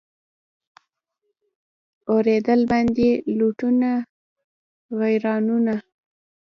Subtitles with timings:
[2.11, 3.89] اورېدل باندي لوټونه
[4.99, 5.75] غیرانونه